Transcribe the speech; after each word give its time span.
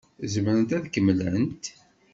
Zemrent 0.31 0.75
ad 0.77 0.85
kemmlent? 0.93 1.63